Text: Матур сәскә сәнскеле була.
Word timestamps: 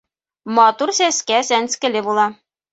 Матур 0.59 0.95
сәскә 1.01 1.45
сәнскеле 1.53 2.05
була. 2.11 2.29